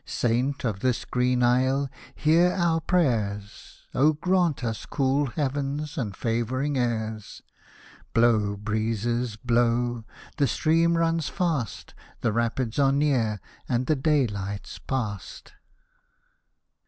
[0.03, 1.87] Saint of this green isle!
[2.15, 7.43] hear our prayers, Oh, grant us cool heavens and favouring airs.
[8.11, 10.03] Blow, breezes, blow,
[10.37, 11.93] the stream runs fast.
[12.21, 15.53] The Rapids are near and the daylight's past.